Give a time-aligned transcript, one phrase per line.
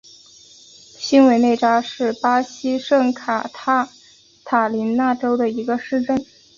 [0.97, 3.47] 新韦内扎是巴西圣卡
[4.43, 6.25] 塔琳娜州的一个市镇。